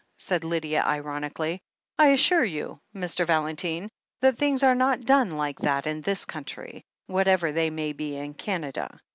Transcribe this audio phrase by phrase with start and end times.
[0.17, 1.61] said Lydia ironically.
[1.99, 3.23] "I assure you, Mr.
[3.23, 8.15] Valentine, that things are not done like that in this country, whatever they may be
[8.15, 8.99] in Canada.